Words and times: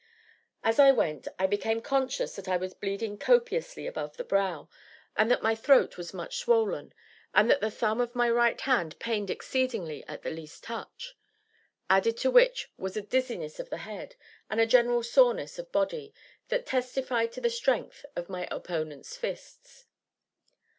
As 0.63 0.79
I 0.79 0.91
went, 0.91 1.27
I 1.37 1.45
became 1.45 1.79
conscious 1.79 2.35
that 2.35 2.47
I 2.49 2.57
was 2.57 2.73
bleeding 2.73 3.19
copiously 3.19 3.85
above 3.85 4.17
the 4.17 4.23
brow, 4.23 4.67
that 5.15 5.43
my 5.43 5.53
throat 5.53 5.95
was 5.95 6.11
much 6.11 6.37
swollen, 6.37 6.91
and 7.35 7.47
that 7.51 7.61
the 7.61 7.69
thumb 7.69 8.01
of 8.01 8.15
my 8.15 8.27
right 8.27 8.59
hand 8.61 8.97
pained 8.97 9.29
exceedingly 9.29 10.03
at 10.07 10.23
the 10.23 10.31
least 10.31 10.63
touch; 10.63 11.15
added 11.87 12.17
to 12.17 12.31
which 12.31 12.71
was 12.79 12.97
a 12.97 13.03
dizziness 13.03 13.59
of 13.59 13.69
the 13.69 13.77
head, 13.85 14.15
and 14.49 14.59
a 14.59 14.65
general 14.65 15.03
soreness 15.03 15.59
of 15.59 15.71
body, 15.71 16.15
that 16.47 16.65
testified 16.65 17.31
to 17.33 17.41
the 17.41 17.51
strength 17.51 18.03
of 18.15 18.27
my 18.27 18.47
opponent's 18.49 19.15
fists. 19.15 19.85